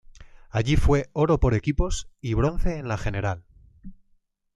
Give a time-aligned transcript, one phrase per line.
[0.49, 3.43] Allí fue oro por equipos y bronce en la general.